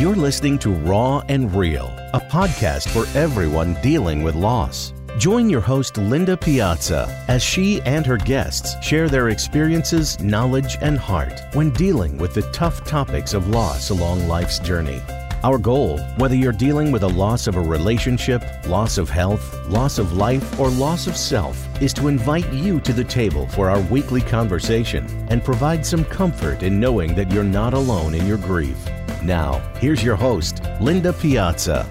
[0.00, 1.84] You're listening to Raw and Real,
[2.14, 4.94] a podcast for everyone dealing with loss.
[5.18, 10.98] Join your host, Linda Piazza, as she and her guests share their experiences, knowledge, and
[10.98, 15.02] heart when dealing with the tough topics of loss along life's journey.
[15.44, 19.98] Our goal, whether you're dealing with a loss of a relationship, loss of health, loss
[19.98, 23.80] of life, or loss of self, is to invite you to the table for our
[23.90, 28.78] weekly conversation and provide some comfort in knowing that you're not alone in your grief.
[29.22, 31.84] Now, here's your host, Linda Piazza.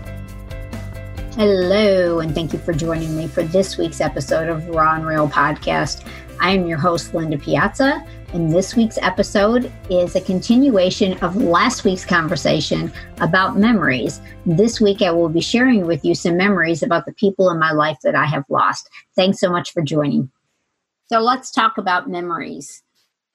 [1.35, 5.29] Hello, and thank you for joining me for this week's episode of Raw and Real
[5.29, 6.07] Podcast.
[6.41, 8.03] I am your host, Linda Piazza,
[8.33, 14.21] and this week's episode is a continuation of last week's conversation about memories.
[14.47, 17.71] This week, I will be sharing with you some memories about the people in my
[17.71, 18.89] life that I have lost.
[19.15, 20.31] Thanks so much for joining.
[21.11, 22.81] So, let's talk about memories.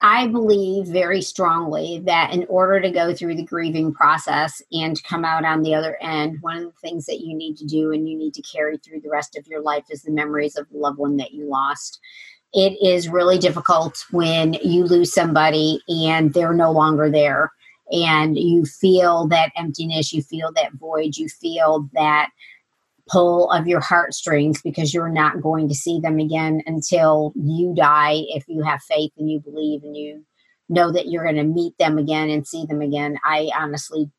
[0.07, 5.25] I believe very strongly that in order to go through the grieving process and come
[5.25, 8.07] out on the other end, one of the things that you need to do and
[8.07, 10.77] you need to carry through the rest of your life is the memories of the
[10.77, 12.01] loved one that you lost.
[12.53, 17.51] It is really difficult when you lose somebody and they're no longer there
[17.91, 22.31] and you feel that emptiness you feel that void you feel that
[23.09, 28.23] pull of your heartstrings because you're not going to see them again until you die
[28.29, 30.25] if you have faith and you believe and you
[30.69, 33.19] know that you're going to meet them again and see them again.
[33.25, 34.11] I honestly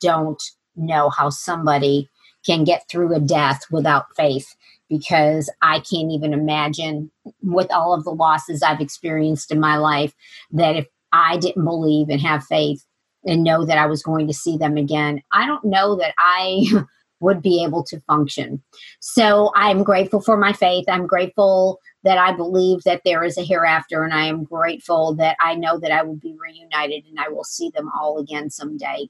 [0.00, 0.42] don't
[0.76, 2.08] know how somebody
[2.44, 4.54] can get through a death without faith
[4.88, 7.10] because I can't even imagine
[7.42, 10.14] with all of the losses I've experienced in my life
[10.52, 12.84] that if I didn't believe and have faith
[13.24, 16.64] and know that I was going to see them again, I don't know that I
[17.20, 18.62] would be able to function.
[19.00, 20.84] So I'm grateful for my faith.
[20.88, 25.36] I'm grateful that I believe that there is a hereafter, and I am grateful that
[25.40, 29.08] I know that I will be reunited and I will see them all again someday.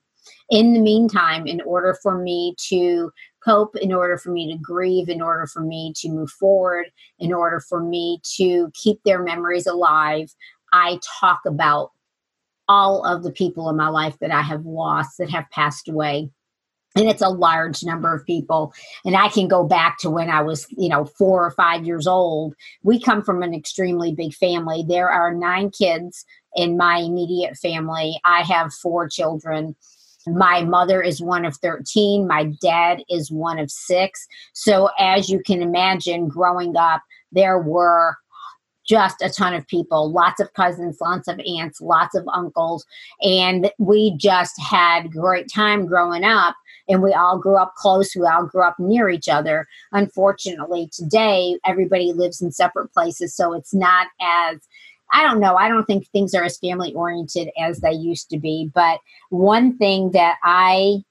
[0.50, 3.10] In the meantime, in order for me to
[3.44, 6.86] cope, in order for me to grieve, in order for me to move forward,
[7.18, 10.34] in order for me to keep their memories alive,
[10.72, 11.92] I talk about
[12.68, 16.30] all of the people in my life that I have lost, that have passed away.
[16.98, 18.72] And it's a large number of people.
[19.04, 22.06] And I can go back to when I was, you know, four or five years
[22.06, 22.54] old.
[22.82, 24.84] We come from an extremely big family.
[24.86, 26.24] There are nine kids
[26.56, 28.20] in my immediate family.
[28.24, 29.76] I have four children
[30.26, 32.26] my mother is one of 13.
[32.26, 34.26] My dad is one of six.
[34.52, 37.00] So, as you can imagine, growing up,
[37.32, 38.16] there were
[38.86, 42.86] just a ton of people, lots of cousins, lots of aunts, lots of uncles.
[43.22, 46.56] And we just had great time growing up.
[46.88, 48.14] And we all grew up close.
[48.16, 49.66] We all grew up near each other.
[49.92, 53.34] Unfortunately, today, everybody lives in separate places.
[53.34, 54.58] So it's not as
[55.10, 55.56] I don't know.
[55.56, 58.70] I don't think things are as family oriented as they used to be.
[58.74, 59.00] But
[59.30, 61.02] one thing that I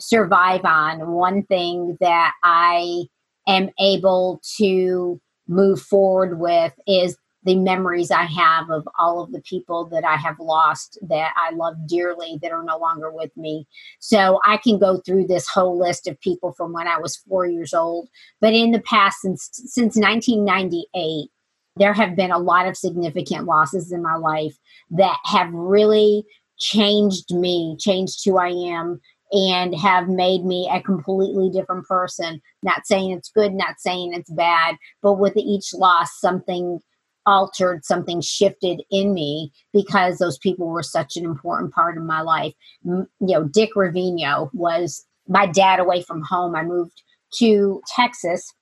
[0.00, 3.04] survive on, one thing that I
[3.46, 9.40] am able to move forward with is the memories I have of all of the
[9.42, 13.66] people that I have lost that I love dearly that are no longer with me.
[14.00, 17.46] So I can go through this whole list of people from when I was four
[17.46, 18.08] years old.
[18.40, 21.30] But in the past, since since 1998,
[21.76, 24.56] there have been a lot of significant losses in my life
[24.90, 26.24] that have really
[26.58, 29.00] changed me, changed who I am,
[29.30, 32.40] and have made me a completely different person.
[32.62, 36.80] Not saying it's good, not saying it's bad, but with each loss, something
[37.28, 42.22] altered, something shifted in me because those people were such an important part of my
[42.22, 42.54] life.
[42.84, 46.56] You know, Dick Ravino was my dad away from home.
[46.56, 47.02] I moved
[47.38, 48.52] to Texas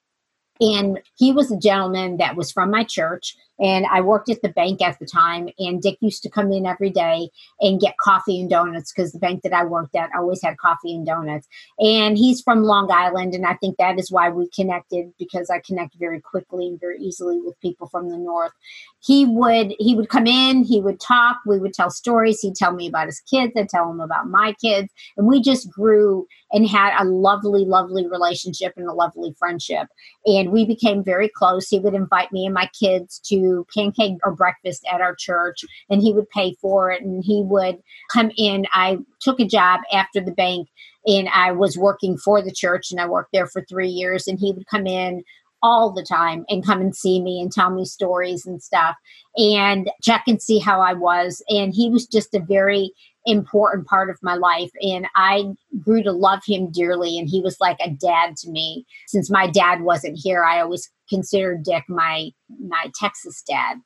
[0.61, 4.49] and he was a gentleman that was from my church and I worked at the
[4.49, 5.49] bank at the time.
[5.59, 7.31] And Dick used to come in every day
[7.61, 10.95] and get coffee and donuts because the bank that I worked at always had coffee
[10.95, 11.47] and donuts.
[11.79, 13.35] And he's from Long Island.
[13.35, 16.99] And I think that is why we connected because I connect very quickly and very
[16.99, 18.53] easily with people from the North.
[19.01, 22.41] He would he would come in, he would talk, we would tell stories.
[22.41, 24.93] He'd tell me about his kids, I'd tell him about my kids.
[25.17, 29.89] And we just grew and had a lovely, lovely relationship and a lovely friendship.
[30.27, 31.69] And we became very close.
[31.69, 36.03] He would invite me and my kids to pancake or breakfast at our church and
[36.03, 37.79] he would pay for it and he would
[38.13, 38.67] come in.
[38.73, 40.69] I took a job after the bank
[41.07, 44.39] and I was working for the church and I worked there for three years and
[44.39, 45.23] he would come in
[45.63, 48.95] all the time and come and see me and tell me stories and stuff
[49.37, 51.43] and check and see how I was.
[51.49, 52.93] And he was just a very
[53.27, 55.45] important part of my life and I
[55.81, 59.49] grew to love him dearly and he was like a dad to me since my
[59.49, 62.31] dad wasn't here I always considered Dick my
[62.61, 63.79] my Texas dad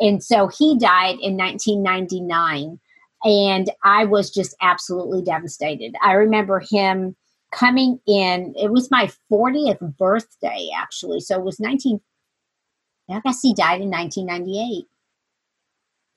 [0.00, 2.80] and so he died in 1999
[3.22, 5.94] And I was just absolutely devastated.
[6.02, 7.16] I remember him
[7.52, 8.54] coming in.
[8.56, 11.20] It was my 40th birthday, actually.
[11.20, 12.00] So it was 19,
[13.10, 14.86] I guess he died in 1998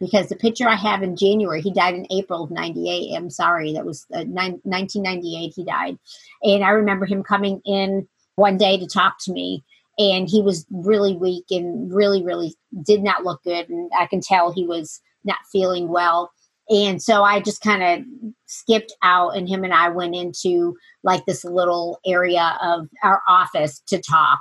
[0.04, 3.16] because the picture I have in January, he died in April of 98.
[3.16, 5.98] I'm sorry, that was uh, 1998 he died.
[6.44, 9.64] And I remember him coming in one day to talk to me
[9.98, 14.22] and he was really weak and really really did not look good and I can
[14.22, 16.32] tell he was not feeling well.
[16.70, 18.06] And so I just kind of
[18.48, 23.82] skipped out and him and I went into like this little area of our office
[23.88, 24.40] to talk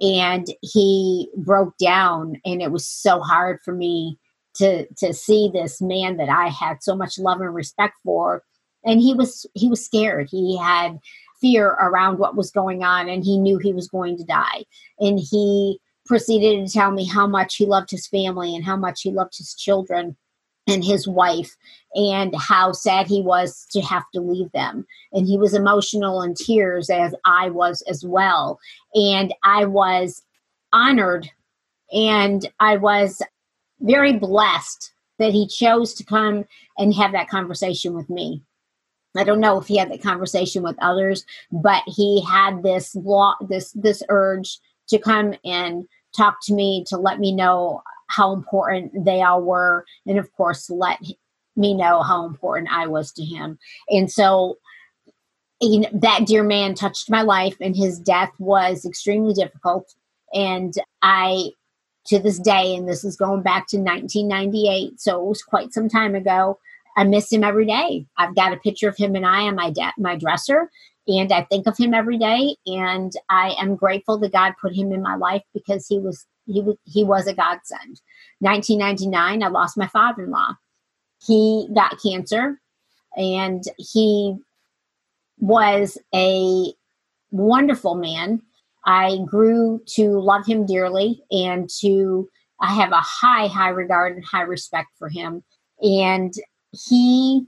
[0.00, 4.18] and he broke down and it was so hard for me
[4.56, 8.42] to to see this man that I had so much love and respect for.
[8.84, 10.28] And he was he was scared.
[10.30, 10.98] He had
[11.40, 14.64] fear around what was going on and he knew he was going to die.
[14.98, 19.02] And he proceeded to tell me how much he loved his family and how much
[19.02, 20.16] he loved his children
[20.68, 21.56] and his wife
[21.94, 24.86] and how sad he was to have to leave them.
[25.12, 28.58] And he was emotional in tears as i was as well.
[28.94, 30.22] And i was
[30.72, 31.30] honored
[31.92, 33.22] and i was
[33.80, 36.44] very blessed that he chose to come
[36.78, 38.42] and have that conversation with me.
[39.16, 42.94] I don't know if he had that conversation with others, but he had this
[43.48, 44.58] this this urge
[44.88, 49.84] to come and talk to me to let me know how important they all were,
[50.06, 51.00] and of course, let
[51.56, 53.58] me know how important I was to him.
[53.88, 54.58] And so,
[55.60, 59.94] you that dear man touched my life, and his death was extremely difficult.
[60.34, 61.50] And I
[62.06, 65.88] to this day, and this is going back to 1998, so it was quite some
[65.88, 66.58] time ago.
[66.96, 68.06] I miss him every day.
[68.16, 70.70] I've got a picture of him and I on my de- my dresser,
[71.06, 72.56] and I think of him every day.
[72.66, 76.64] And I am grateful that God put him in my life because he was he
[76.84, 78.00] he was a godsend.
[78.40, 80.54] 1999, I lost my father-in-law.
[81.26, 82.60] He got cancer,
[83.16, 84.36] and he
[85.38, 86.72] was a
[87.30, 88.40] wonderful man
[88.86, 92.28] I grew to love him dearly and to
[92.60, 95.42] I have a high, high regard and high respect for him.
[95.82, 96.32] And
[96.72, 97.44] he,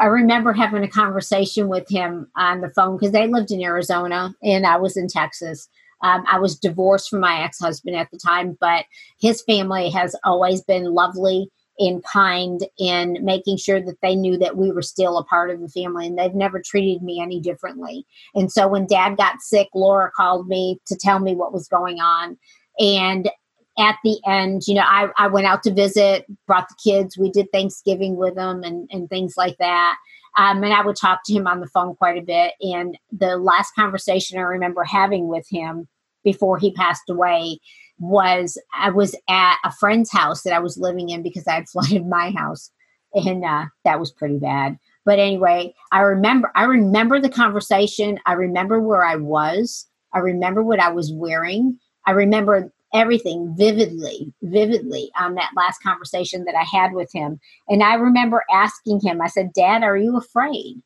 [0.00, 4.34] I remember having a conversation with him on the phone because they lived in Arizona
[4.42, 5.68] and I was in Texas.
[6.02, 8.86] Um, I was divorced from my ex husband at the time, but
[9.20, 14.56] his family has always been lovely and kind in making sure that they knew that
[14.56, 18.06] we were still a part of the family and they've never treated me any differently.
[18.34, 22.00] And so when dad got sick, Laura called me to tell me what was going
[22.00, 22.36] on.
[22.78, 23.30] And
[23.78, 27.30] at the end, you know, I, I went out to visit, brought the kids, we
[27.30, 29.96] did Thanksgiving with them and, and things like that.
[30.36, 32.54] Um, and I would talk to him on the phone quite a bit.
[32.60, 35.88] And the last conversation I remember having with him
[36.24, 37.58] before he passed away
[38.02, 41.68] was I was at a friend's house that I was living in because I had
[41.72, 42.70] flooded my house,
[43.14, 44.78] and uh, that was pretty bad.
[45.04, 48.18] But anyway, I remember I remember the conversation.
[48.26, 49.86] I remember where I was.
[50.12, 51.78] I remember what I was wearing.
[52.06, 57.40] I remember everything vividly, vividly on that last conversation that I had with him.
[57.68, 60.82] And I remember asking him, I said, Dad, are you afraid?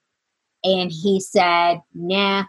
[0.63, 2.45] And he said, Nah,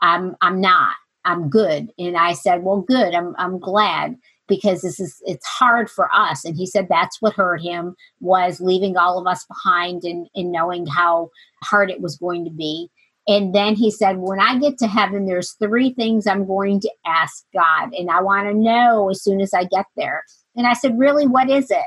[0.00, 0.94] I'm I'm not.
[1.24, 1.90] I'm good.
[1.98, 3.14] And I said, Well, good.
[3.14, 4.16] I'm, I'm glad
[4.48, 6.44] because this is it's hard for us.
[6.44, 10.52] And he said that's what hurt him was leaving all of us behind and, and
[10.52, 11.30] knowing how
[11.62, 12.90] hard it was going to be.
[13.28, 16.90] And then he said when i get to heaven there's three things i'm going to
[17.06, 20.22] ask god and i want to know as soon as i get there.
[20.56, 21.26] And i said really?
[21.26, 21.86] What is it?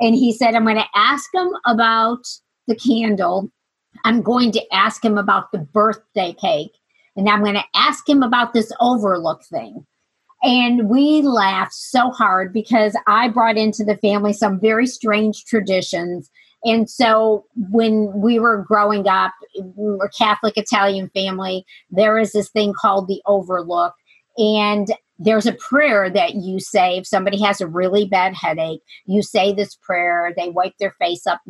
[0.00, 2.20] And he said i'm going to ask him about
[2.66, 3.50] the candle.
[4.04, 6.72] I'm going to ask him about the birthday cake
[7.16, 9.86] and I'm going to ask him about this overlook thing.
[10.42, 16.30] And we laughed so hard because I brought into the family some very strange traditions.
[16.62, 22.50] And so when we were growing up, we were Catholic Italian family, there is this
[22.50, 23.94] thing called the overlook.
[24.36, 29.22] And there's a prayer that you say if somebody has a really bad headache, you
[29.22, 31.40] say this prayer, they wipe their face up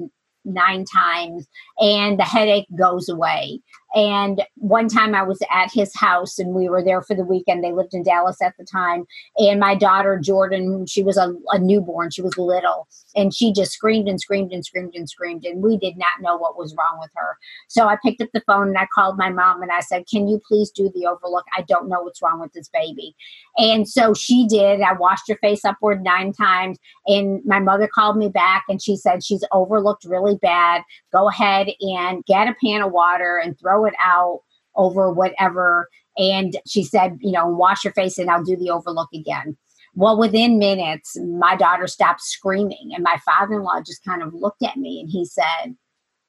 [0.46, 1.46] nine times
[1.78, 3.60] and the headache goes away.
[3.96, 7.64] And one time I was at his house and we were there for the weekend.
[7.64, 9.06] They lived in Dallas at the time.
[9.38, 13.72] And my daughter, Jordan, she was a, a newborn, she was little, and she just
[13.72, 15.44] screamed and screamed and screamed and screamed.
[15.44, 17.38] And we did not know what was wrong with her.
[17.68, 20.28] So I picked up the phone and I called my mom and I said, Can
[20.28, 21.46] you please do the overlook?
[21.56, 23.16] I don't know what's wrong with this baby.
[23.56, 24.82] And so she did.
[24.82, 26.78] I washed her face upward nine times.
[27.06, 30.82] And my mother called me back and she said, She's overlooked really bad.
[31.12, 34.40] Go ahead and get a pan of water and throw it out
[34.76, 35.88] over whatever.
[36.18, 39.56] And she said, you know, wash your face and I'll do the overlook again.
[39.96, 44.34] Well, within minutes, my daughter stopped screaming, and my father in law just kind of
[44.34, 45.74] looked at me and he said,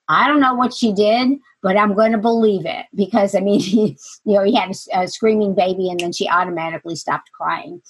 [0.08, 3.60] I don't know what she did, but I'm going to believe it because I mean,
[3.60, 7.82] he, you know, he had a, a, screaming baby and then she automatically stopped crying.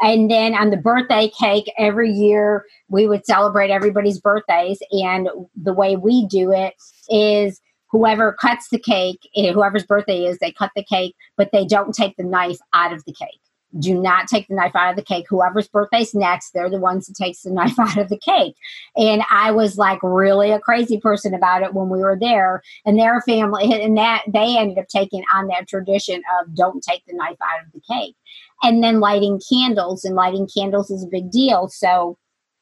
[0.00, 4.78] And then on the birthday cake, every year we would celebrate everybody's birthdays.
[4.90, 6.72] And the way we do it
[7.10, 11.66] is whoever cuts the cake, eh, whoever's birthday is, they cut the cake, but they
[11.66, 13.40] don't take the knife out of the cake
[13.78, 15.26] do not take the knife out of the cake.
[15.28, 18.56] Whoever's birthday's next, they're the ones that takes the knife out of the cake.
[18.96, 22.62] And I was like really a crazy person about it when we were there.
[22.84, 27.04] And their family and that they ended up taking on that tradition of don't take
[27.06, 28.16] the knife out of the cake.
[28.62, 31.68] And then lighting candles, and lighting candles is a big deal.
[31.68, 32.16] So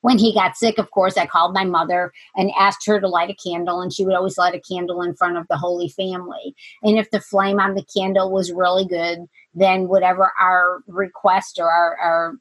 [0.05, 3.31] when he got sick, of course, I called my mother and asked her to light
[3.31, 6.55] a candle, and she would always light a candle in front of the Holy Family.
[6.83, 9.21] And if the flame on the candle was really good,
[9.55, 12.35] then whatever our request or our, our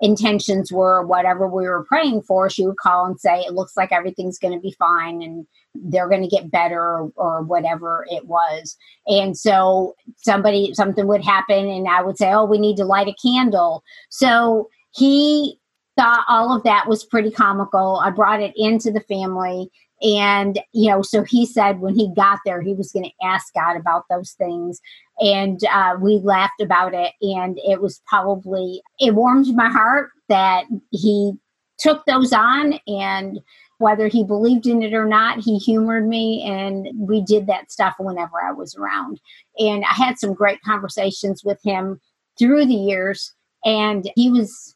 [0.00, 3.92] intentions were, whatever we were praying for, she would call and say, It looks like
[3.92, 8.28] everything's going to be fine and they're going to get better or, or, whatever it
[8.28, 8.78] was.
[9.06, 13.08] And so somebody, something would happen, and I would say, Oh, we need to light
[13.08, 13.84] a candle.
[14.08, 15.59] So he
[16.00, 18.00] thought all of that was pretty comical.
[18.02, 19.70] I brought it into the family.
[20.02, 23.52] And, you know, so he said when he got there, he was going to ask
[23.52, 24.80] God about those things.
[25.18, 27.12] And uh, we laughed about it.
[27.20, 31.34] And it was probably, it warmed my heart that he
[31.78, 32.78] took those on.
[32.86, 33.38] And
[33.76, 36.42] whether he believed in it or not, he humored me.
[36.46, 39.20] And we did that stuff whenever I was around.
[39.58, 42.00] And I had some great conversations with him
[42.38, 43.34] through the years.
[43.66, 44.74] And he was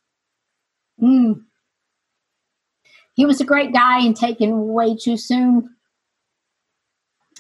[1.00, 1.42] Mm.
[3.14, 5.70] He was a great guy and taken way too soon.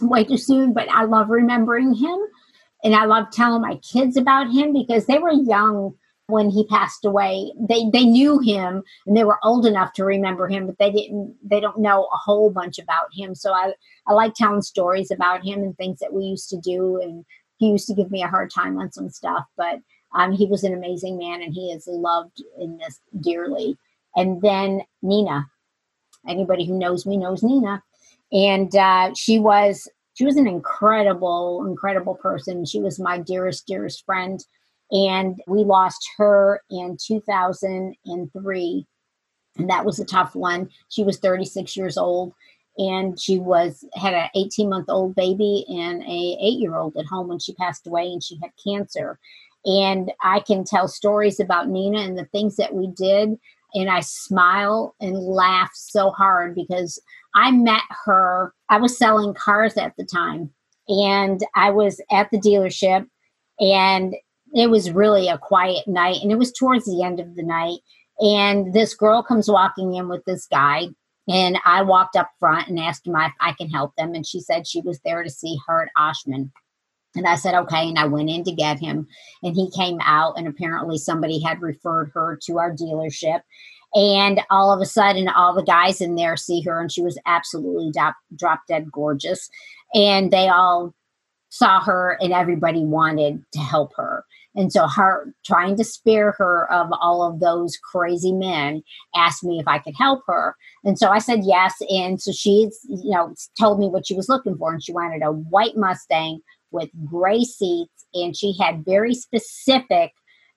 [0.00, 2.18] Way too soon, but I love remembering him.
[2.82, 5.94] And I love telling my kids about him because they were young
[6.26, 7.52] when he passed away.
[7.58, 11.36] They they knew him and they were old enough to remember him, but they didn't
[11.42, 13.34] they don't know a whole bunch about him.
[13.34, 13.72] So I,
[14.06, 17.24] I like telling stories about him and things that we used to do and
[17.58, 19.78] he used to give me a hard time on some stuff, but
[20.14, 23.76] um, he was an amazing man and he is loved in this dearly.
[24.16, 25.46] And then Nina,
[26.28, 27.82] anybody who knows me knows Nina.
[28.32, 32.64] And uh, she was she was an incredible, incredible person.
[32.64, 34.38] She was my dearest, dearest friend.
[34.92, 38.86] And we lost her in 2003.
[39.56, 40.68] And that was a tough one.
[40.88, 42.32] She was 36 years old
[42.78, 47.06] and she was had an 18 month old baby and a 8 year old at
[47.06, 49.18] home when she passed away and she had cancer
[49.64, 53.38] and I can tell stories about Nina and the things that we did.
[53.74, 57.00] And I smile and laugh so hard because
[57.34, 58.52] I met her.
[58.68, 60.50] I was selling cars at the time,
[60.88, 63.06] and I was at the dealership,
[63.58, 64.14] and
[64.54, 66.18] it was really a quiet night.
[66.22, 67.80] And it was towards the end of the night.
[68.20, 70.86] And this girl comes walking in with this guy.
[71.28, 74.14] And I walked up front and asked him if I can help them.
[74.14, 76.52] And she said she was there to see Hart Oshman.
[77.14, 77.88] And I said, okay.
[77.88, 79.06] And I went in to get him.
[79.42, 83.40] And he came out, and apparently somebody had referred her to our dealership.
[83.94, 87.18] And all of a sudden, all the guys in there see her, and she was
[87.26, 89.48] absolutely drop, drop dead gorgeous.
[89.94, 90.94] And they all
[91.50, 94.24] saw her, and everybody wanted to help her.
[94.56, 98.82] And so, her trying to spare her of all of those crazy men
[99.14, 100.56] asked me if I could help her.
[100.84, 101.74] And so I said yes.
[101.88, 104.72] And so she's, you know, told me what she was looking for.
[104.72, 106.40] And she wanted a white Mustang
[106.74, 110.12] with gray seats, and she had very specific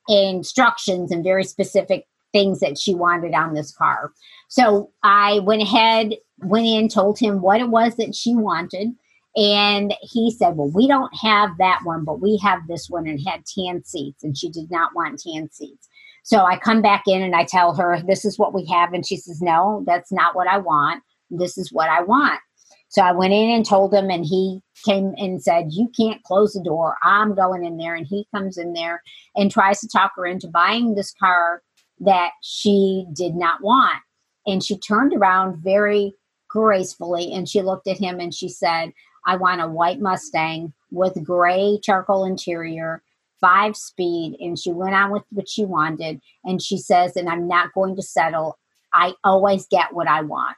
[0.09, 4.11] instructions and very specific things that she wanted on this car.
[4.49, 8.89] So I went ahead, went in, told him what it was that she wanted.
[9.35, 13.19] And he said, Well, we don't have that one, but we have this one and
[13.25, 14.23] had tan seats.
[14.23, 15.87] And she did not want tan seats.
[16.23, 18.93] So I come back in and I tell her, This is what we have.
[18.93, 21.03] And she says, No, that's not what I want.
[21.29, 22.39] This is what I want.
[22.89, 26.53] So I went in and told him, and he came and said, You can't close
[26.53, 26.95] the door.
[27.03, 27.95] I'm going in there.
[27.95, 29.01] And he comes in there
[29.35, 31.61] and tries to talk her into buying this car
[31.99, 34.01] that she did not want.
[34.45, 36.13] And she turned around very
[36.49, 38.93] gracefully and she looked at him and she said,
[39.25, 43.03] I want a white Mustang with gray charcoal interior,
[43.41, 44.37] five speed.
[44.39, 46.21] And she went on with what she wanted.
[46.45, 48.57] And she says, And I'm not going to settle.
[48.93, 50.55] I always get what I want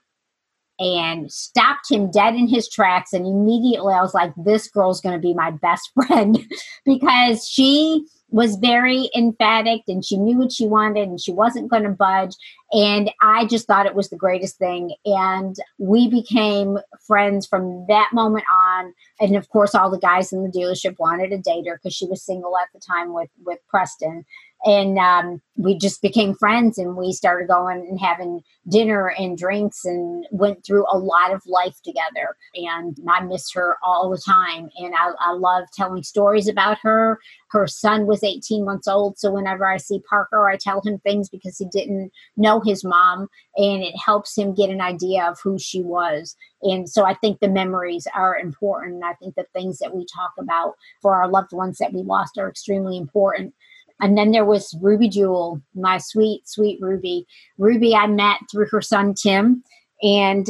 [0.80, 3.14] and stopped him dead in his tracks.
[3.14, 6.40] And immediately I was like, this girl's going to be my best friend
[6.86, 11.84] because she was very emphatic and she knew what she wanted and she wasn't going
[11.84, 12.36] to budge.
[12.72, 14.94] And I just thought it was the greatest thing.
[15.06, 18.94] And we became friends from that moment on.
[19.20, 22.06] And of course, all the guys in the dealership wanted to date her because she
[22.06, 24.26] was single at the time with, with Preston.
[24.66, 29.86] And um, we just became friends and we started going and having dinner and drinks
[29.86, 32.36] and went through a lot of life together.
[32.56, 34.70] And i miss her all the time.
[34.78, 37.20] And i, I love telling stories about her.
[37.52, 39.18] Her son was 18 months old.
[39.18, 43.28] So whenever i see parker i tell him things because he didn't know his mom
[43.56, 46.36] and it helps him get an idea of who she was.
[46.64, 49.04] And so i think the memories are important.
[49.06, 52.38] I think the things that we talk about for our loved ones that we lost
[52.38, 53.54] are extremely important
[54.00, 57.26] and then there was Ruby Jewel, my sweet, sweet Ruby.
[57.58, 59.64] Ruby, I met through her son Tim,
[60.02, 60.48] and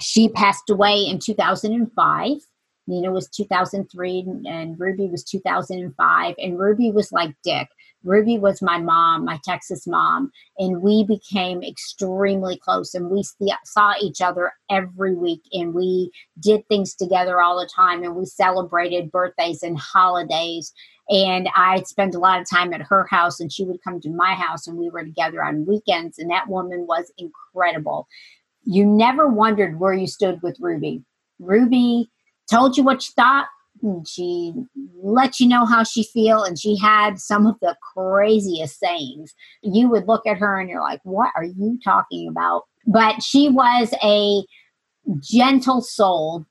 [0.00, 2.36] she passed away in 2005.
[2.86, 6.34] Nina was 2003, and Ruby was 2005.
[6.38, 7.68] And Ruby was like Dick.
[8.04, 12.94] Ruby was my mom, my Texas mom, and we became extremely close.
[12.94, 13.24] And we
[13.64, 18.04] saw each other every week, and we did things together all the time.
[18.04, 20.72] And we celebrated birthdays and holidays
[21.08, 24.10] and I'd spend a lot of time at her house, and she would come to
[24.10, 26.18] my house, and we were together on weekends.
[26.18, 28.08] And that woman was incredible.
[28.62, 31.02] You never wondered where you stood with Ruby.
[31.38, 32.10] Ruby
[32.50, 33.46] told you what she thought.
[34.06, 34.52] She
[35.02, 39.34] let you know how she feel, and she had some of the craziest sayings.
[39.62, 43.48] You would look at her, and you're like, "What are you talking about?" But she
[43.48, 44.44] was a
[45.20, 46.46] gentle soul,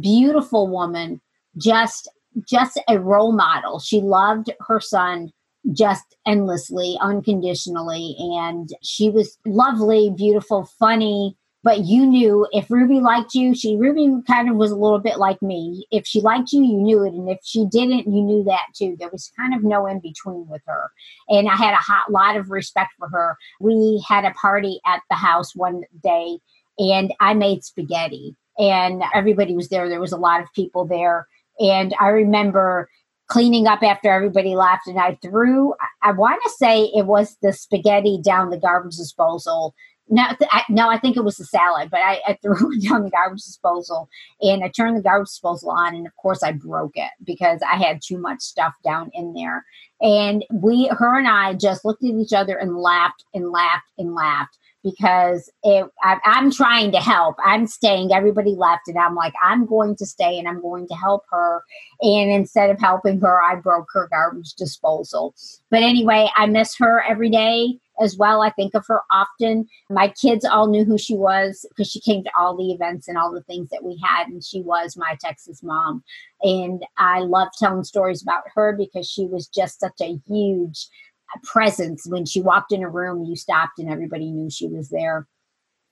[0.00, 1.20] beautiful woman,
[1.56, 2.08] just
[2.48, 3.78] just a role model.
[3.78, 5.32] She loved her son
[5.72, 8.16] just endlessly, unconditionally.
[8.18, 11.36] And she was lovely, beautiful, funny.
[11.64, 15.18] But you knew if Ruby liked you, she Ruby kind of was a little bit
[15.18, 15.86] like me.
[15.92, 18.96] If she liked you, you knew it, and if she didn't, you knew that too.
[18.98, 20.90] There was kind of no in between with her,
[21.28, 23.36] and I had a hot lot of respect for her.
[23.60, 26.38] We had a party at the house one day,
[26.78, 29.88] and I made spaghetti, and everybody was there.
[29.88, 31.28] There was a lot of people there,
[31.60, 32.88] and I remember
[33.28, 37.52] cleaning up after everybody left, and I threw, I want to say it was the
[37.52, 39.74] spaghetti down the garbage disposal.
[40.08, 43.04] No, I, no, I think it was the salad, but I, I threw it down
[43.04, 44.08] the garbage disposal
[44.40, 45.94] and I turned the garbage disposal on.
[45.94, 49.64] And of course, I broke it because I had too much stuff down in there.
[50.00, 54.14] And we, her and I just looked at each other and laughed and laughed and
[54.14, 57.36] laughed because it, I, I'm trying to help.
[57.44, 58.12] I'm staying.
[58.12, 61.62] Everybody left, and I'm like, I'm going to stay and I'm going to help her.
[62.00, 65.34] And instead of helping her, I broke her garbage disposal.
[65.70, 68.42] But anyway, I miss her every day as well.
[68.42, 69.68] I think of her often.
[69.90, 73.18] My kids all knew who she was because she came to all the events and
[73.18, 76.02] all the things that we had, and she was my Texas mom.
[76.42, 80.86] And I love telling stories about her because she was just such a huge
[81.34, 82.06] uh, presence.
[82.06, 85.26] When she walked in a room, you stopped and everybody knew she was there.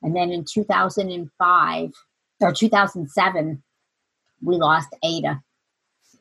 [0.02, 1.90] And then in 2005
[2.40, 3.62] or 2007,
[4.42, 5.42] we lost Ada.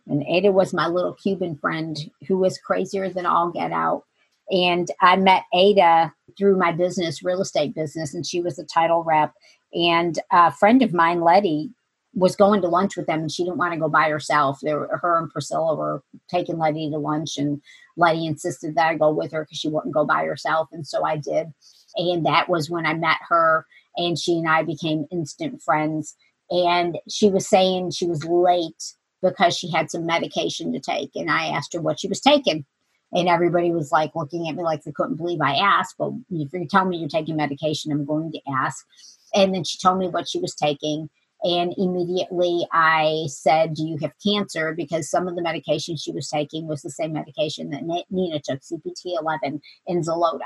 [0.08, 4.04] And Ada was my little Cuban friend who was crazier than all get out.
[4.52, 9.04] And I met Ada through my business, real estate business, and she was a title
[9.04, 9.34] rep.
[9.74, 11.72] And a friend of mine, Letty,
[12.16, 14.60] was going to lunch with them and she didn't want to go by herself.
[14.62, 17.62] They were, her and Priscilla were taking Letty to lunch and
[17.98, 20.70] Letty insisted that I go with her because she wouldn't go by herself.
[20.72, 21.48] And so I did.
[21.96, 26.16] And that was when I met her and she and I became instant friends.
[26.50, 31.12] And she was saying she was late because she had some medication to take.
[31.14, 32.66] And I asked her what she was taking.
[33.12, 35.96] And everybody was like looking at me like they couldn't believe I asked.
[35.98, 38.86] But if you tell me you're taking medication, I'm going to ask.
[39.34, 41.10] And then she told me what she was taking
[41.44, 44.74] and immediately I said, Do you have cancer?
[44.76, 48.60] Because some of the medication she was taking was the same medication that Nina took,
[48.60, 50.40] CPT 11 and Xeloda.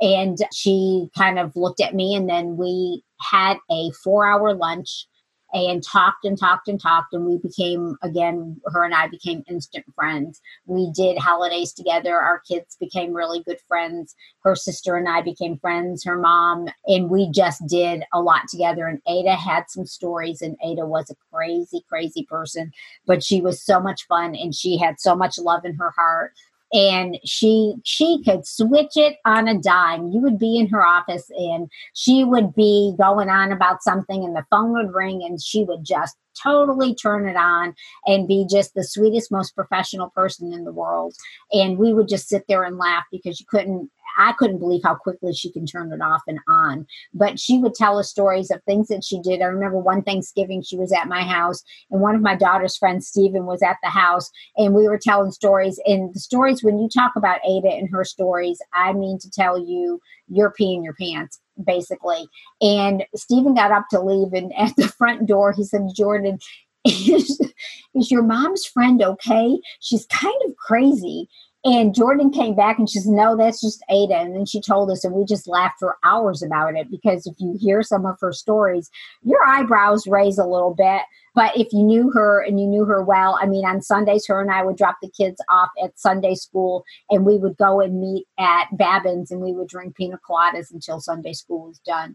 [0.00, 5.06] And she kind of looked at me, and then we had a four hour lunch
[5.52, 9.84] and talked and talked and talked and we became again her and i became instant
[9.94, 10.40] friends.
[10.66, 12.18] We did holidays together.
[12.18, 14.14] Our kids became really good friends.
[14.42, 16.04] Her sister and i became friends.
[16.04, 18.86] Her mom and we just did a lot together.
[18.86, 22.72] And ada had some stories and ada was a crazy crazy person
[23.06, 26.32] but she was so much fun and she had so much love in her heart
[26.72, 30.08] and she she could switch it on a dime.
[30.08, 34.34] You would be in her office and she would be going on about something and
[34.34, 37.74] the phone would ring and she would just totally turn it on
[38.06, 41.14] and be just the sweetest most professional person in the world.
[41.52, 44.94] And we would just sit there and laugh because you couldn't I couldn't believe how
[44.94, 46.86] quickly she can turn it off and on.
[47.14, 49.42] But she would tell us stories of things that she did.
[49.42, 53.08] I remember one Thanksgiving she was at my house, and one of my daughter's friends,
[53.08, 55.80] Stephen, was at the house, and we were telling stories.
[55.86, 59.58] And the stories, when you talk about Ada and her stories, I mean to tell
[59.58, 62.28] you, you're peeing your pants basically.
[62.60, 66.38] And Stephen got up to leave, and at the front door, he said, Jordan,
[66.84, 67.40] is,
[67.94, 69.58] is your mom's friend okay?
[69.80, 71.28] She's kind of crazy
[71.66, 74.14] And Jordan came back and she said, No, that's just Ada.
[74.14, 77.34] And then she told us, and we just laughed for hours about it because if
[77.40, 78.88] you hear some of her stories,
[79.24, 81.02] your eyebrows raise a little bit.
[81.34, 84.40] But if you knew her and you knew her well, I mean, on Sundays, her
[84.40, 88.00] and I would drop the kids off at Sunday school and we would go and
[88.00, 92.14] meet at Babin's and we would drink pina coladas until Sunday school was done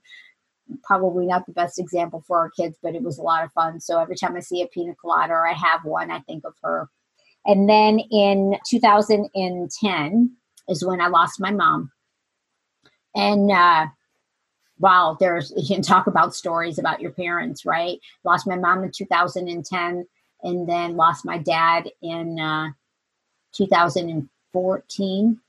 [0.86, 3.82] probably not the best example for our kids, but it was a lot of fun.
[3.82, 6.54] So every time I see a pina colada or I have one, I think of
[6.64, 6.90] her.
[7.46, 10.36] And then in 2010
[10.68, 11.92] is when I lost my mom.
[13.16, 13.88] And uh,
[14.80, 18.00] wow, there's you can talk about stories about your parents, right?
[18.24, 20.06] Lost my mom in 2010,
[20.44, 22.70] and then lost my dad in uh,
[23.54, 25.40] 2014.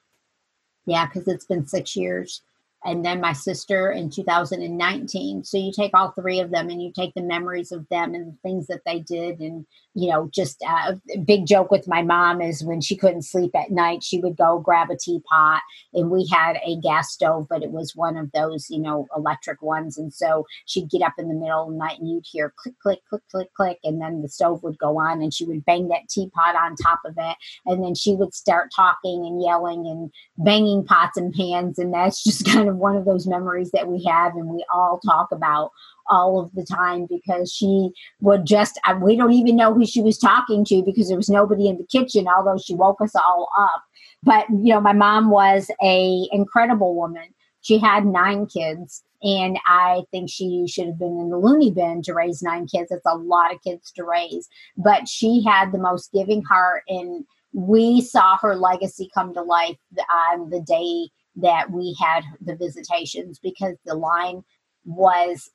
[0.85, 2.43] Yeah, because it's been six years
[2.85, 5.45] and then my sister in 2019.
[5.45, 8.33] So you take all three of them and you take the memories of them and
[8.33, 9.41] the things that they did.
[9.41, 9.65] And,
[9.95, 13.53] you know, just uh, a big joke with my mom is when she couldn't sleep
[13.55, 15.61] at night, she would go grab a teapot.
[15.95, 19.63] And we had a gas stove, but it was one of those, you know, electric
[19.63, 19.97] ones.
[19.97, 22.75] And so she'd get up in the middle of the night and you'd hear click,
[22.83, 23.79] click, click, click, click.
[23.85, 27.01] And then the stove would go on and she would bang that teapot on top
[27.05, 27.37] of it.
[27.67, 31.79] And then she would start talking and yelling and banging pots and pans.
[31.79, 34.65] And that's just kind of of one of those memories that we have and we
[34.73, 35.71] all talk about
[36.09, 40.03] all of the time because she would just uh, we don't even know who she
[40.03, 43.49] was talking to because there was nobody in the kitchen although she woke us all
[43.59, 43.83] up.
[44.23, 47.35] But you know my mom was a incredible woman.
[47.61, 52.03] She had nine kids and i think she should have been in the loony bin
[52.03, 52.91] to raise nine kids.
[52.91, 54.49] It's a lot of kids to raise.
[54.77, 59.77] But she had the most giving heart and we saw her legacy come to life
[60.11, 64.43] on the day that we had the visitations because the line
[64.85, 65.51] was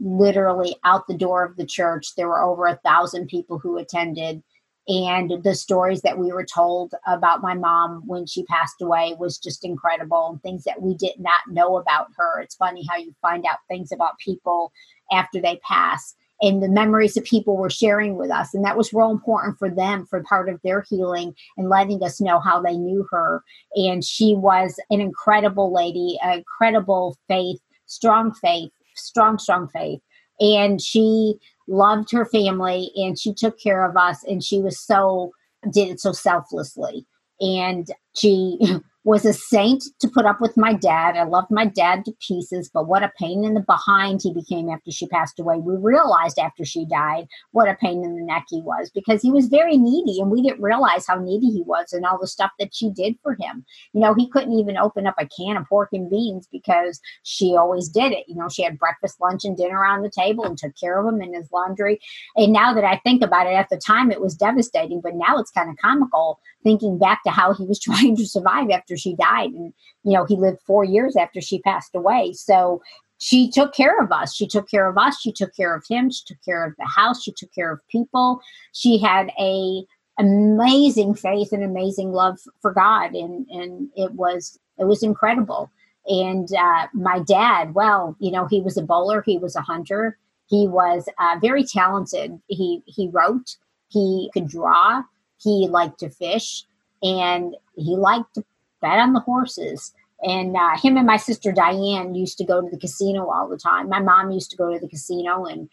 [0.00, 2.14] literally out the door of the church.
[2.16, 4.42] There were over a thousand people who attended.
[4.86, 9.36] And the stories that we were told about my mom when she passed away was
[9.36, 12.40] just incredible and things that we did not know about her.
[12.40, 14.72] It's funny how you find out things about people
[15.12, 18.54] after they pass and the memories that people were sharing with us.
[18.54, 22.20] And that was real important for them for part of their healing and letting us
[22.20, 23.42] know how they knew her.
[23.74, 30.00] And she was an incredible lady, incredible faith, strong faith, strong, strong faith.
[30.40, 31.34] And she
[31.66, 35.32] loved her family and she took care of us and she was so
[35.72, 37.04] did it so selflessly
[37.40, 38.58] and she
[39.08, 41.16] was a saint to put up with my dad.
[41.16, 44.68] I loved my dad to pieces, but what a pain in the behind he became
[44.68, 45.56] after she passed away.
[45.56, 49.30] We realized after she died what a pain in the neck he was because he
[49.30, 52.50] was very needy and we didn't realize how needy he was and all the stuff
[52.58, 53.64] that she did for him.
[53.94, 57.56] You know, he couldn't even open up a can of pork and beans because she
[57.56, 58.26] always did it.
[58.28, 61.10] You know, she had breakfast, lunch, and dinner on the table and took care of
[61.10, 61.98] him and his laundry.
[62.36, 65.38] And now that I think about it, at the time it was devastating, but now
[65.38, 69.14] it's kind of comical thinking back to how he was trying to survive after she
[69.14, 69.50] died.
[69.50, 69.72] And,
[70.04, 72.32] you know, he lived four years after she passed away.
[72.32, 72.82] So
[73.18, 74.34] she took care of us.
[74.34, 75.20] She took care of us.
[75.20, 76.10] She took care of him.
[76.10, 77.22] She took care of the house.
[77.22, 78.40] She took care of people.
[78.72, 79.84] She had a
[80.18, 83.14] amazing faith and amazing love for God.
[83.14, 85.70] And, and it was, it was incredible.
[86.06, 89.22] And uh, my dad, well, you know, he was a bowler.
[89.22, 90.16] He was a hunter.
[90.46, 92.40] He was uh, very talented.
[92.46, 93.56] He, he wrote,
[93.88, 95.02] he could draw,
[95.38, 96.64] he liked to fish,
[97.02, 98.44] and he liked to
[98.80, 99.92] bet on the horses.
[100.22, 103.56] And uh, him and my sister Diane used to go to the casino all the
[103.56, 103.88] time.
[103.88, 105.68] My mom used to go to the casino, and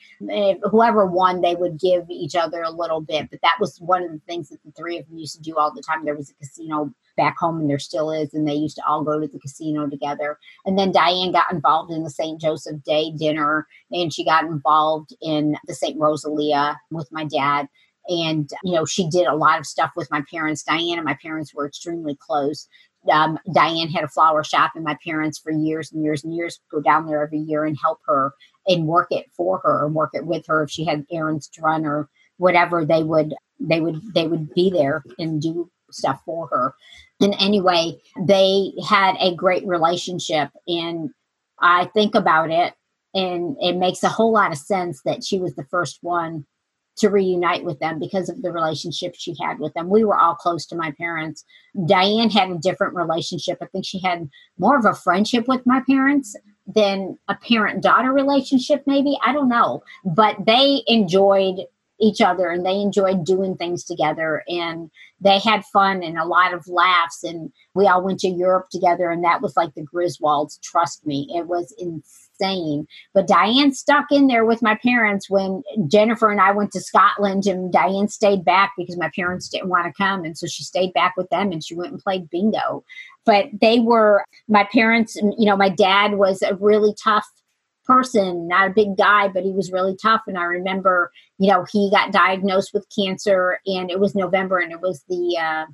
[0.69, 3.31] whoever won, they would give each other a little bit.
[3.31, 5.57] But that was one of the things that the three of them used to do
[5.57, 6.05] all the time.
[6.05, 9.03] There was a casino back home, and there still is, and they used to all
[9.03, 10.37] go to the casino together.
[10.65, 12.39] And then Diane got involved in the St.
[12.39, 15.99] Joseph Day dinner, and she got involved in the St.
[15.99, 17.67] Rosalia with my dad
[18.07, 21.17] and you know she did a lot of stuff with my parents diane and my
[21.23, 22.67] parents were extremely close
[23.11, 26.59] um, diane had a flower shop and my parents for years and years and years
[26.71, 28.33] go down there every year and help her
[28.67, 31.61] and work it for her and work it with her if she had errands to
[31.61, 36.47] run or whatever they would they would they would be there and do stuff for
[36.47, 36.73] her.
[37.21, 41.09] And anyway they had a great relationship and
[41.59, 42.73] i think about it
[43.13, 46.45] and it makes a whole lot of sense that she was the first one
[46.97, 49.89] to reunite with them because of the relationship she had with them.
[49.89, 51.43] We were all close to my parents.
[51.88, 53.58] Diane had a different relationship.
[53.62, 56.36] I think she had more of a friendship with my parents
[56.67, 59.17] than a parent daughter relationship, maybe.
[59.23, 59.84] I don't know.
[60.03, 61.65] But they enjoyed
[61.99, 64.89] each other and they enjoyed doing things together and
[65.21, 69.10] they had fun and a lot of laughs and we all went to Europe together
[69.10, 72.86] and that was like the Griswolds trust me it was insane.
[73.13, 77.47] But Diane stuck in there with my parents when Jennifer and I went to Scotland
[77.47, 80.93] and Diane stayed back because my parents didn't want to come and so she stayed
[80.93, 82.84] back with them and she went and played bingo.
[83.25, 87.25] But they were my parents you know my dad was a really tough
[87.85, 90.21] person, not a big guy, but he was really tough.
[90.27, 94.71] And I remember, you know, he got diagnosed with cancer, and it was November, and
[94.71, 95.65] it was the uh,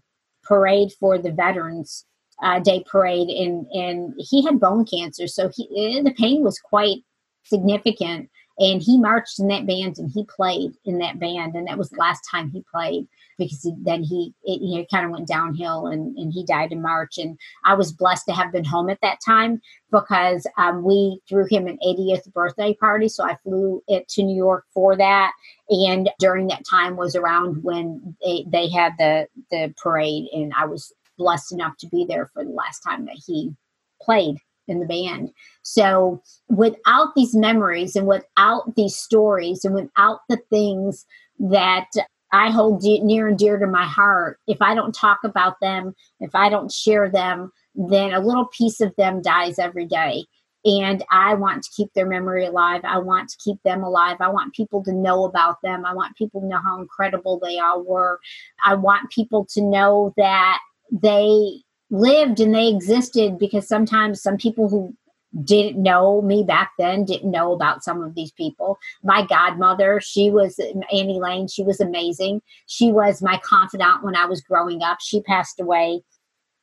[0.43, 2.05] parade for the Veterans
[2.41, 6.59] uh, Day parade, and and he had bone cancer, so he eh, the pain was
[6.59, 6.99] quite
[7.43, 8.29] significant.
[8.59, 11.89] And he marched in that band, and he played in that band, and that was
[11.89, 13.07] the last time he played
[13.41, 17.17] because he, then he it, kind of went downhill and, and he died in March.
[17.17, 19.61] And I was blessed to have been home at that time
[19.91, 23.09] because um, we threw him an 80th birthday party.
[23.09, 25.31] So I flew it to New York for that.
[25.69, 30.65] And during that time was around when they, they had the the parade, and I
[30.65, 33.53] was blessed enough to be there for the last time that he
[34.01, 34.37] played
[34.71, 35.31] in the band.
[35.61, 41.05] So without these memories and without these stories and without the things
[41.39, 41.87] that
[42.33, 44.39] I hold de- near and dear to my heart.
[44.47, 48.81] If I don't talk about them, if I don't share them, then a little piece
[48.81, 50.25] of them dies every day.
[50.63, 52.81] And I want to keep their memory alive.
[52.83, 54.17] I want to keep them alive.
[54.19, 55.85] I want people to know about them.
[55.85, 58.19] I want people to know how incredible they all were.
[58.63, 60.59] I want people to know that
[60.91, 64.95] they lived and they existed because sometimes some people who
[65.43, 68.77] didn't know me back then, didn't know about some of these people.
[69.03, 70.59] My godmother, she was
[70.91, 72.41] Annie Lane, she was amazing.
[72.67, 74.97] She was my confidant when I was growing up.
[75.01, 76.01] She passed away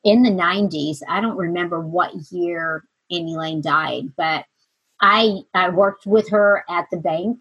[0.05, 0.99] in the 90s.
[1.09, 4.45] I don't remember what year Annie Lane died, but
[5.01, 7.41] I I worked with her at the bank.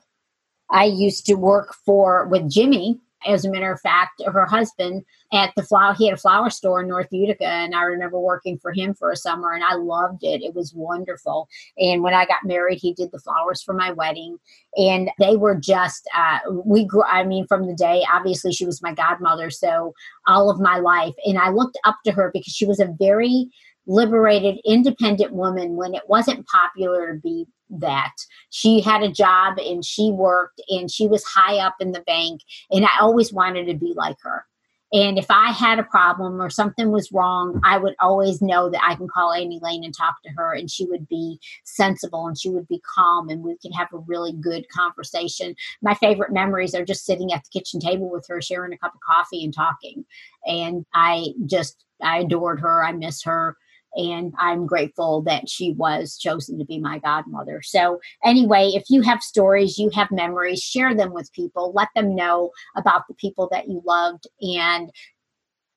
[0.69, 5.03] I used to work for with Jimmy as a matter of fact, her husband
[5.33, 8.57] at the flower, he had a flower store in North Utica, and I remember working
[8.59, 10.41] for him for a summer, and I loved it.
[10.41, 11.47] It was wonderful.
[11.77, 14.37] And when I got married, he did the flowers for my wedding,
[14.75, 17.03] and they were just uh, we grew.
[17.03, 19.93] I mean, from the day, obviously, she was my godmother, so
[20.27, 23.49] all of my life, and I looked up to her because she was a very
[23.87, 28.13] liberated, independent woman when it wasn't popular to be that.
[28.49, 32.41] She had a job and she worked and she was high up in the bank.
[32.71, 34.45] And I always wanted to be like her.
[34.93, 38.81] And if I had a problem or something was wrong, I would always know that
[38.81, 42.39] I can call Annie Lane and talk to her, and she would be sensible and
[42.39, 45.55] she would be calm, and we could have a really good conversation.
[45.81, 48.93] My favorite memories are just sitting at the kitchen table with her, sharing a cup
[48.95, 50.05] of coffee and talking.
[50.45, 52.81] And I just, I adored her.
[52.81, 53.57] I miss her
[53.95, 57.61] and I'm grateful that she was chosen to be my godmother.
[57.63, 62.15] So, anyway, if you have stories, you have memories, share them with people, let them
[62.15, 64.91] know about the people that you loved, and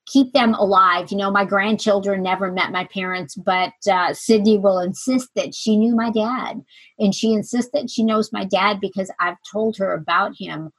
[0.07, 1.11] keep them alive.
[1.11, 5.77] You know, my grandchildren never met my parents, but uh, Sydney will insist that she
[5.77, 6.61] knew my dad.
[6.99, 10.71] And she insists that she knows my dad because I've told her about him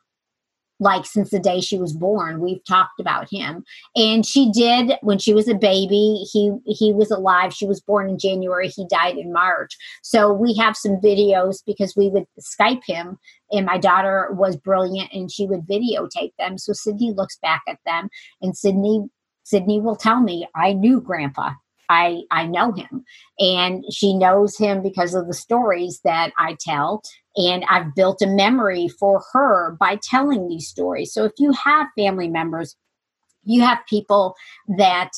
[0.83, 3.65] like since the day she was born we've talked about him.
[3.97, 7.55] And she did when she was a baby he he was alive.
[7.55, 8.69] She was born in january.
[8.69, 9.77] He died in march.
[10.03, 13.19] So we have some videos because we would skype him
[13.51, 16.59] and my daughter was brilliant and she would videotape them.
[16.59, 18.09] So sydney looks back at them
[18.41, 19.09] and sydney
[19.45, 21.53] sydney will tell me i knew grandpa.
[21.89, 23.05] I, I know him.
[23.39, 27.03] And she knows him because of the stories that I tell.
[27.37, 31.13] And I've built a memory for her by telling these stories.
[31.13, 32.77] So if you have family members,
[33.45, 34.35] you have people
[34.77, 35.11] that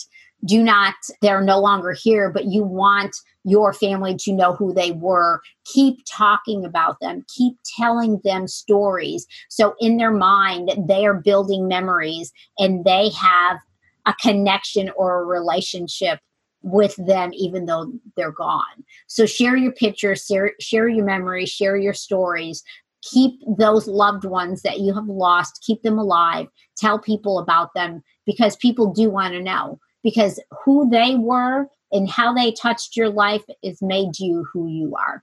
[0.44, 4.92] do not, they're no longer here, but you want your family to know who they
[4.92, 5.40] were.
[5.64, 9.26] Keep talking about them, keep telling them stories.
[9.48, 13.58] So in their mind, they are building memories and they have
[14.06, 16.20] a connection or a relationship
[16.64, 18.84] with them even though they're gone.
[19.06, 22.64] So share your pictures, share, share your memories, share your stories.
[23.02, 26.46] Keep those loved ones that you have lost, keep them alive.
[26.76, 32.08] Tell people about them because people do want to know because who they were and
[32.08, 35.22] how they touched your life has made you who you are.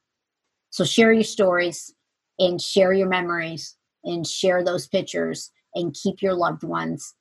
[0.69, 1.91] So share your stories
[2.37, 7.15] and share your memories and share those pictures and keep your loved ones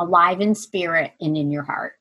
[0.00, 1.94] alive in spirit and in your heart.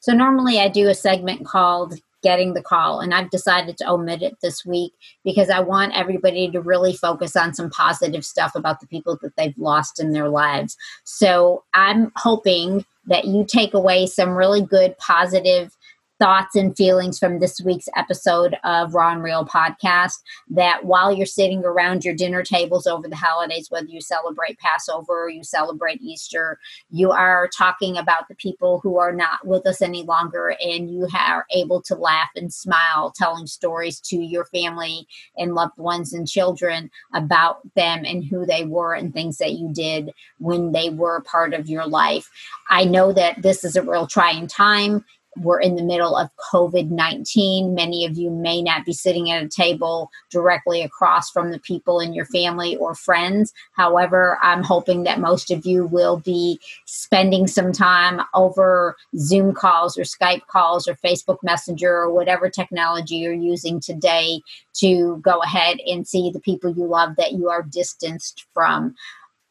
[0.00, 4.22] So normally I do a segment called Getting the Call, and I've decided to omit
[4.22, 4.92] it this week
[5.24, 9.36] because I want everybody to really focus on some positive stuff about the people that
[9.36, 10.76] they've lost in their lives.
[11.04, 15.75] So I'm hoping that you take away some really good positive
[16.18, 20.14] thoughts and feelings from this week's episode of Raw and Real podcast
[20.48, 25.24] that while you're sitting around your dinner tables over the holidays, whether you celebrate Passover
[25.24, 26.58] or you celebrate Easter,
[26.90, 31.06] you are talking about the people who are not with us any longer and you
[31.14, 36.26] are able to laugh and smile, telling stories to your family and loved ones and
[36.26, 41.20] children about them and who they were and things that you did when they were
[41.22, 42.30] part of your life.
[42.70, 45.04] I know that this is a real trying time
[45.36, 47.74] we're in the middle of COVID 19.
[47.74, 52.00] Many of you may not be sitting at a table directly across from the people
[52.00, 53.52] in your family or friends.
[53.72, 59.98] However, I'm hoping that most of you will be spending some time over Zoom calls
[59.98, 64.40] or Skype calls or Facebook Messenger or whatever technology you're using today
[64.74, 68.94] to go ahead and see the people you love that you are distanced from.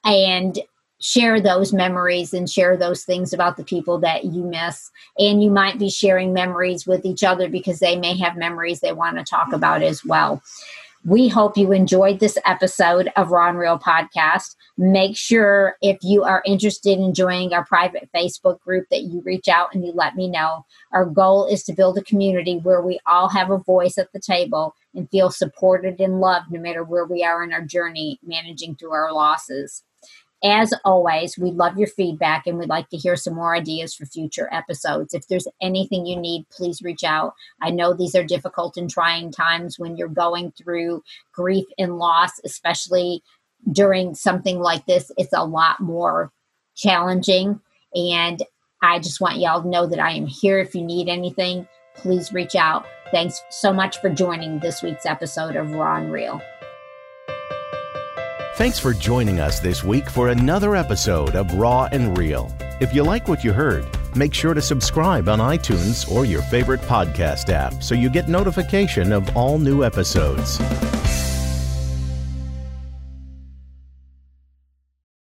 [0.03, 0.59] And
[1.01, 4.89] share those memories and share those things about the people that you miss.
[5.17, 8.93] And you might be sharing memories with each other because they may have memories they
[8.93, 10.41] want to talk about as well.
[11.07, 14.55] We hope you enjoyed this episode of and Real Podcast.
[14.75, 19.47] Make sure if you are interested in joining our private Facebook group that you reach
[19.47, 20.65] out and you let me know.
[20.93, 24.19] Our goal is to build a community where we all have a voice at the
[24.19, 28.75] table and feel supported and loved no matter where we are in our journey managing
[28.75, 29.83] through our losses.
[30.43, 34.05] As always, we love your feedback and we'd like to hear some more ideas for
[34.05, 35.13] future episodes.
[35.13, 37.33] If there's anything you need, please reach out.
[37.61, 42.31] I know these are difficult and trying times when you're going through grief and loss,
[42.43, 43.23] especially
[43.71, 45.11] during something like this.
[45.17, 46.31] It's a lot more
[46.75, 47.59] challenging.
[47.95, 48.43] And
[48.81, 51.67] I just want y'all to know that I am here if you need anything.
[51.95, 52.85] Please reach out.
[53.09, 56.41] Thanks so much for joining this week's episode of Raw and Real.
[58.55, 62.49] Thanks for joining us this week for another episode of Raw and Real.
[62.79, 66.79] If you like what you heard, make sure to subscribe on iTunes or your favorite
[66.79, 70.57] podcast app so you get notification of all new episodes.